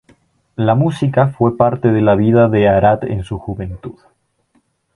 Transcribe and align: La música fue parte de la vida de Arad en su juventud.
La 0.55 0.73
música 0.73 1.27
fue 1.27 1.55
parte 1.57 1.91
de 1.91 2.01
la 2.01 2.15
vida 2.15 2.49
de 2.49 2.67
Arad 2.67 3.03
en 3.03 3.23
su 3.23 3.37
juventud. 3.37 3.99